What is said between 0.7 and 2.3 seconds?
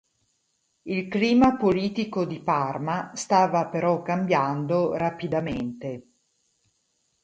Il clima politico